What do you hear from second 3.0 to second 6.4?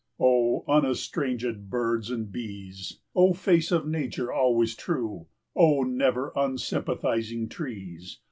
O face of Nature always true! 45 O never